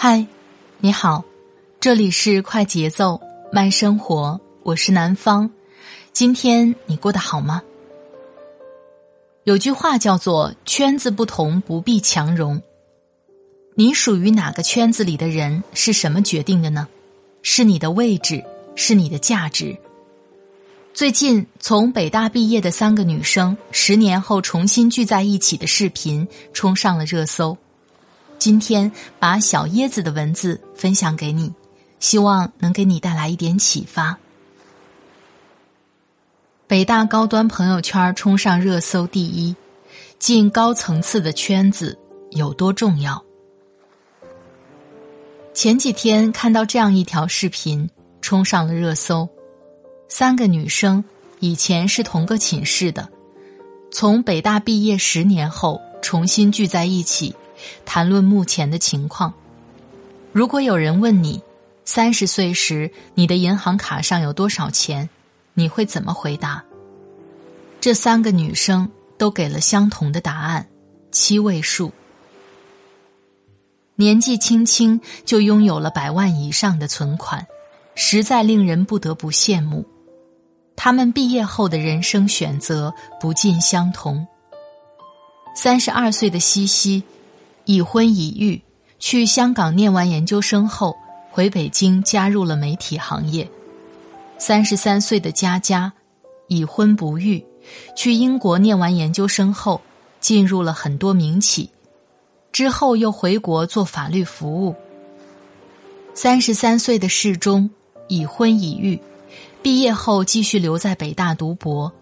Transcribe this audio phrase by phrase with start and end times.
[0.00, 0.24] 嗨，
[0.78, 1.24] 你好，
[1.80, 3.20] 这里是快节奏
[3.52, 5.50] 慢生活，我是南方。
[6.12, 7.62] 今天你过得好吗？
[9.44, 12.62] 有句话叫做“圈子不同，不必强融”。
[13.74, 16.86] 你属于哪个圈子里的人，是什么决定的呢？
[17.42, 18.44] 是你的位置，
[18.76, 19.76] 是你的价值。
[20.98, 27.56] 最近从北大毕业的三个女生，十年后重新聚在一起的视频冲上了热搜。
[28.36, 31.54] 今天把小椰子的文字分享给你，
[32.00, 34.18] 希望能给你带来一点启发。
[36.66, 39.54] 北大高端朋友圈冲上热搜第一，
[40.18, 41.96] 进高层次的圈子
[42.32, 43.24] 有多重要？
[45.54, 47.88] 前几天看到这样一条视频
[48.20, 49.28] 冲上了热搜，
[50.08, 51.04] 三个女生
[51.38, 53.08] 以前是同个寝室的，
[53.92, 57.34] 从北大毕业十年后重新聚在一起。
[57.84, 59.34] 谈论目前的情况。
[60.32, 61.42] 如果有人问你，
[61.84, 65.08] 三十岁时你的银行卡上有多少钱，
[65.54, 66.64] 你会怎么回答？
[67.80, 70.68] 这三个女生都给了相同的答案，
[71.10, 71.92] 七位数。
[73.96, 77.44] 年纪轻轻就拥有了百万以上的存款，
[77.96, 79.84] 实在令人不得不羡慕。
[80.80, 84.26] 他们毕业后的人生选择不尽相同。
[85.54, 87.02] 三十二岁的西西。
[87.64, 88.62] 已婚已育，
[88.98, 90.96] 去香港念完研究生后，
[91.30, 93.46] 回北京加入了媒体行业。
[94.38, 95.92] 三十三岁的佳佳，
[96.46, 97.44] 已婚不育，
[97.94, 99.82] 去英国念完研究生后，
[100.18, 101.68] 进入了很多名企，
[102.52, 104.74] 之后又回国做法律服务。
[106.14, 107.68] 三十三岁的世忠，
[108.08, 108.98] 已婚已育，
[109.62, 111.92] 毕业后继续留在北大读博，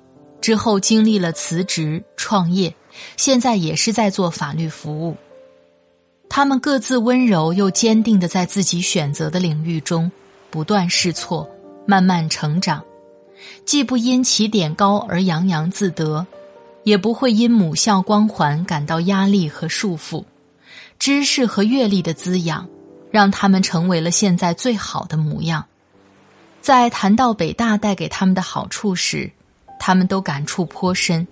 [0.41, 2.75] 之后经历了辞职创业，
[3.17, 5.17] 现在也是在做法律服务。
[6.29, 10.11] 他们各自温柔又坚定的在自己选择的领域中
[10.51, 11.49] 不断试错，
[11.87, 12.85] 慢慢成长，
[13.65, 16.27] 既不因起点高而洋洋自得，
[16.85, 20.25] 也不会因母校光环感到压力和束缚。
[20.99, 22.69] 知识和阅历的滋养，
[23.11, 25.65] 让他们成为了现在最好的模样。
[26.67, 29.31] 在谈到北大带给他们的好处时，
[29.79, 31.25] 他们都感触颇深。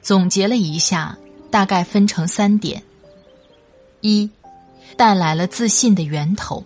[0.00, 1.14] 总结了一下，
[1.50, 2.82] 大概分成三点。
[4.00, 4.30] 一，
[4.96, 6.64] 带来了自信的源头。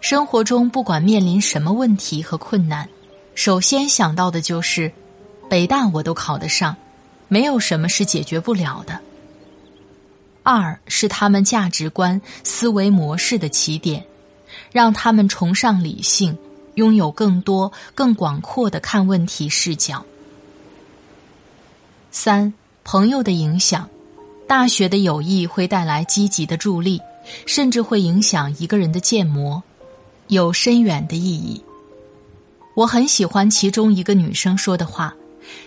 [0.00, 2.88] 生活中不管面临什么问题和困难，
[3.34, 4.90] 首先想到的就是，
[5.50, 6.74] 北大我都考得上，
[7.28, 8.98] 没有什么是解决不了的。
[10.42, 14.02] 二是他们价值观、思维模式的起点，
[14.72, 16.36] 让他们崇尚理性，
[16.74, 20.04] 拥有更多、更广阔的看问题视角。
[22.10, 22.52] 三，
[22.84, 23.88] 朋友的影响。
[24.46, 26.98] 大学的友谊会带来积极的助力，
[27.44, 29.62] 甚至会影响一个人的建模，
[30.28, 31.62] 有深远的意义。
[32.74, 35.14] 我很喜欢其中一个女生说的话：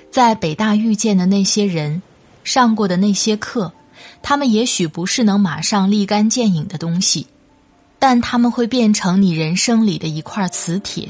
[0.10, 2.02] 在北大遇见的那些人，
[2.44, 3.72] 上过的那些课，
[4.24, 7.28] 他们也许不是能马上立竿见影的东西，
[8.02, 11.08] 但他们会变成你人生里的一块磁铁。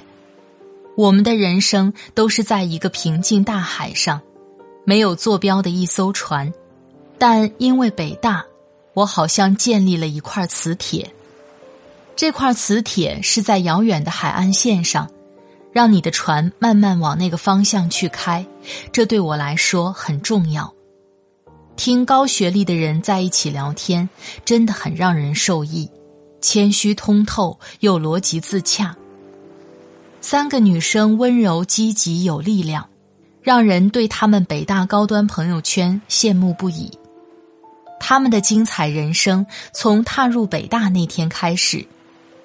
[0.98, 4.20] 我们的人生都是在一个平静大海上，
[4.84, 6.54] 没有坐标的一艘船。
[7.18, 8.44] 但因为北大，
[8.94, 11.10] 我好像建立了一块磁铁。
[12.14, 15.10] 这块磁铁是在遥远的海岸线上，
[15.72, 18.46] 让你的船慢慢往那个方向去开。
[18.92, 20.72] 这对我来说很重要。
[21.78, 24.10] 听高学历的人在一起聊天，
[24.44, 25.90] 真的很让人受益，
[26.42, 28.96] 谦虚通透又逻辑自洽。
[30.20, 32.88] 三个女生温柔、积极、有力量，
[33.42, 36.92] 让人对他们北大高端朋友圈羡慕不已。
[38.00, 41.86] 他们的精彩人生从踏入北大那天开始，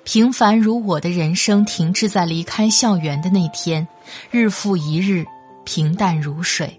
[0.05, 3.87] 平凡如我的人生停滞在离开校园的那天，
[4.31, 5.25] 日复一日，
[5.65, 6.79] 平淡如水。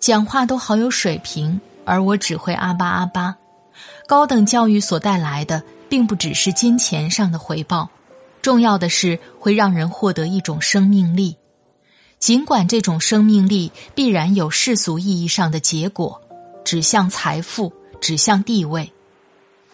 [0.00, 3.36] 讲话都好有水平，而我只会阿巴阿巴。
[4.06, 5.62] 高等教育所带来的，
[5.92, 7.90] 并不只是金钱上的回报，
[8.40, 11.36] 重要的是会让人获得一种生命力。
[12.18, 16.18] 尽管这种生命力必然有世俗意义上的结果，
[16.64, 18.90] 指向财富，指向地位，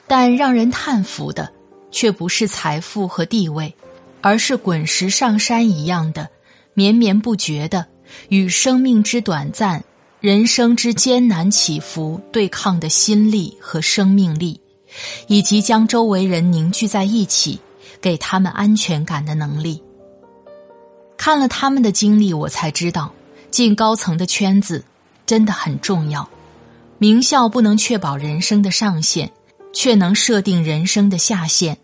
[0.09, 1.53] 但让人叹服的，
[1.93, 3.73] 却不是财富和地位，
[4.21, 6.29] 而是滚石上山一样的
[6.75, 7.87] 绵绵不绝的
[8.29, 9.85] 与生命之短暂、
[10.19, 14.61] 人生之艰难起伏对抗的心力和生命力，
[15.27, 17.61] 以及将周围人凝聚在一起，
[18.01, 19.83] 给他们安全感的能力。
[21.17, 23.13] 看了他们的经历，我才知道，
[23.51, 24.85] 进高层的圈子
[25.27, 26.29] 真的很重要。
[26.99, 29.31] 名校不能确保人生的上限，
[29.73, 31.77] 却能设定人生的下限。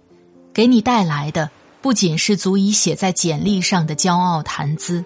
[0.52, 1.50] 给你带来的
[1.82, 5.04] 不仅是足以写在简历上的骄傲谈资，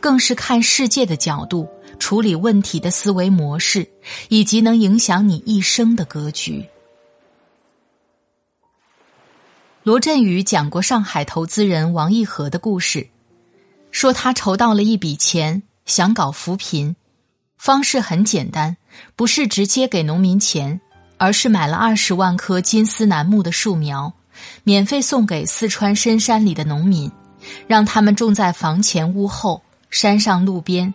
[0.00, 1.66] 更是看世界的角度、
[1.98, 3.88] 处理问题的思维模式，
[4.28, 6.64] 以及能影响你一生的格局。
[9.84, 13.08] 罗振宇讲过上海投资人王义和的故事。
[13.90, 16.94] 说他筹到了一笔钱，想搞扶贫，
[17.58, 18.76] 方式很简单，
[19.16, 20.80] 不是直接给农民钱，
[21.16, 24.12] 而是买了二十万棵金丝楠木的树苗，
[24.62, 27.10] 免费送给四川深山里的农民，
[27.66, 30.94] 让他们种在房前屋后、山上路边。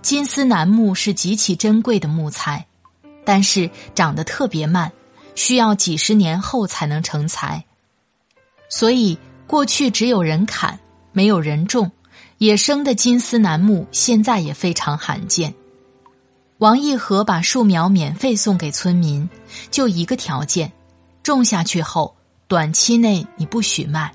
[0.00, 2.64] 金丝楠木是极其珍贵的木材，
[3.22, 4.90] 但是长得特别慢，
[5.36, 7.64] 需要几十年后才能成材，
[8.68, 9.16] 所以
[9.46, 10.76] 过去只有人砍。
[11.12, 11.90] 没有人种，
[12.36, 15.54] 野生的金丝楠木现在也非常罕见。
[16.58, 19.26] 王义和把树苗免费送给村民，
[19.70, 20.70] 就一个条件：
[21.22, 22.14] 种下去后，
[22.48, 24.12] 短期内你不许卖。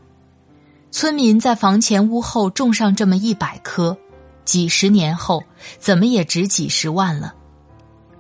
[0.92, 3.98] 村民在房前屋后种上这么一百棵，
[4.46, 5.44] 几十年后
[5.80, 7.34] 怎么也值几十万了。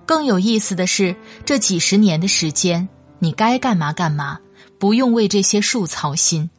[0.07, 1.15] 更有意思的是，
[1.45, 2.87] 这几十年的时间，
[3.19, 4.39] 你该干嘛干嘛，
[4.79, 6.49] 不用为这些树操心。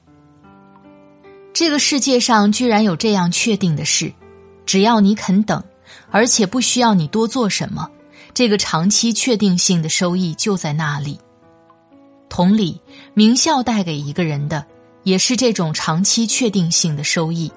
[1.52, 4.12] 这个世界上居然有这样确定的事，
[4.66, 5.62] 只要你肯等，
[6.10, 7.90] 而且不需要你多做什么，
[8.34, 11.18] 这个长期确定性的收益就在那里。
[12.28, 12.80] 同理，
[13.12, 14.64] 名校带给一个人的
[15.02, 17.52] 也是这种长期确定性的收益。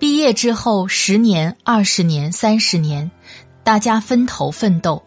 [0.00, 3.08] 毕业之后，十年、二十年、三十年，
[3.62, 5.00] 大家分头奋斗，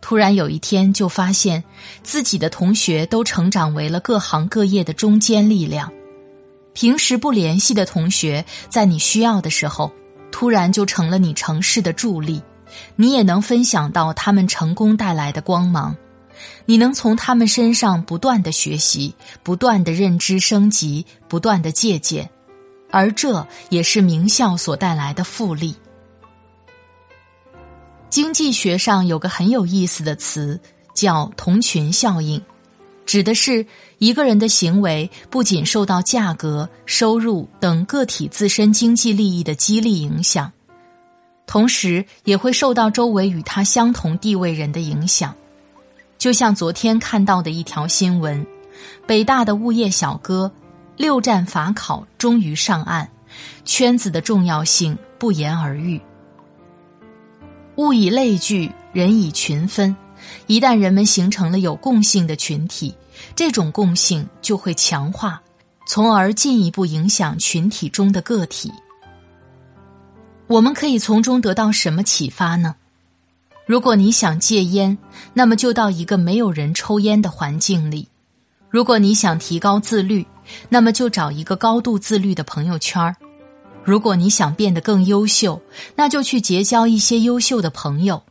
[0.00, 1.62] 突然有一天就发现
[2.02, 5.92] 自己的同学都成长为了各行各业的中坚力量。
[6.72, 9.92] 平时不联系的同学，在你需要的时候，
[10.30, 12.40] 突然就成了你城市的助力，
[12.94, 15.96] 你也能分享到他们成功带来的光芒，
[16.66, 19.12] 你能从他们身上不断的学习，
[19.42, 22.30] 不断的认知升级，不断的借鉴，
[22.92, 25.74] 而这也是名校所带来的复利。
[28.10, 30.58] 经济学上有个很有意思的词，
[30.94, 32.42] 叫同群效应。
[33.04, 33.64] 指的是
[33.98, 40.52] 一个人的行为不仅受到价格、收入等个体自身经济利益的激励影响，
[41.46, 45.34] 同时也会受到周围与他相同地位人的影响。
[46.18, 48.46] 就像昨天看到的一条新闻：
[49.06, 50.50] 北大的物业小哥
[50.96, 53.08] 六战法考终于上岸，
[53.64, 55.98] 圈子的重要性不言而喻。
[57.78, 59.94] 物以类聚，人以群分。
[60.48, 62.92] 一旦人们形成了有共性的群体，
[63.36, 65.40] 这种共性就会强化，
[65.86, 68.72] 从而进一步影响群体中的个体。
[70.48, 72.74] 我们可以从中得到什么启发呢？
[73.64, 74.98] 如果你想戒烟，
[75.32, 78.08] 那么就到一个没有人抽烟的环境里；
[78.68, 80.26] 如果你想提高自律，
[80.68, 83.14] 那么就找一个高度自律的朋友圈儿；
[83.88, 85.58] 如果你想变得更优秀，
[85.96, 88.22] 那就去结交一些优秀的朋友。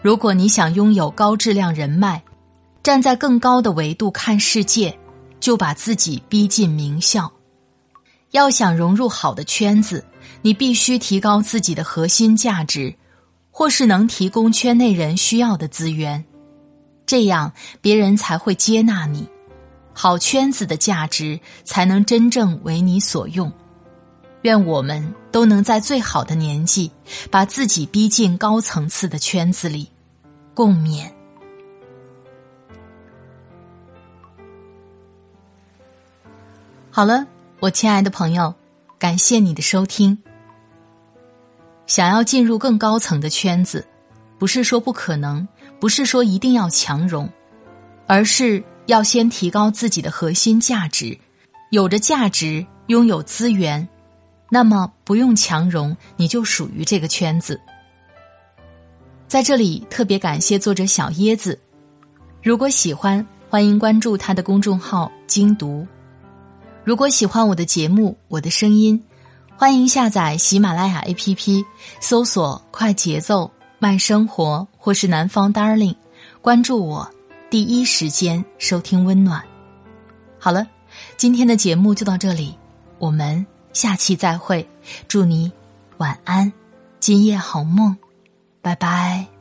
[0.00, 2.22] 如果你想拥有高质量人脉，
[2.80, 4.96] 站在更高的维度看世界，
[5.40, 7.28] 就把自己逼进名校。
[8.30, 10.04] 要想融入好的圈子，
[10.42, 12.94] 你必须提高自己的核心价值，
[13.50, 16.24] 或是能提供圈内人需要的资源，
[17.04, 19.26] 这样别人才会接纳你。
[19.92, 23.52] 好圈子的价值才能真正为你所用。
[24.44, 26.92] 愿我们都能在最好的年纪，
[27.30, 29.90] 把自己逼进高层次的圈子里。
[30.52, 31.10] 共勉。
[36.90, 37.26] 好了，
[37.58, 38.54] 我亲爱的朋友，
[38.98, 40.16] 感谢你的收听。
[41.86, 43.86] 想要进入更高层的圈子，
[44.38, 45.48] 不是说不可能，
[45.80, 47.26] 不是说一定要强融，
[48.06, 51.18] 而是要先提高自己的核心价值。
[51.70, 53.88] 有着价值，拥有资源，
[54.54, 57.60] 那么不用强融你就属于这个圈子。
[59.26, 61.58] 在这里特别感谢作者小椰子。
[62.40, 65.84] 如果喜欢欢迎关注他的公众号精读
[66.84, 69.02] 如果喜欢我的节目我的声音
[69.56, 71.64] 欢迎下载喜马拉雅 app
[71.98, 75.96] 搜索快节奏慢生活或是南方 darling
[76.40, 77.10] 关注我
[77.50, 79.42] 第一时间收听温暖。
[80.38, 80.64] 好了
[81.16, 82.54] 今天的节目就到这里
[83.00, 84.66] 我们下期再会。
[85.06, 85.52] 祝你
[85.98, 86.50] 晚安
[87.00, 87.94] 今夜好梦
[88.62, 89.33] 拜拜。